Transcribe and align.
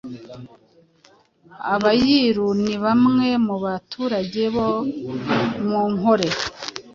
Abayiru 1.73 2.47
ni 2.63 2.75
bamwe 2.83 3.27
mu 3.45 3.55
baturage 3.63 4.43
bo 4.55 4.69
mu 5.67 5.81
Nkole, 5.93 6.29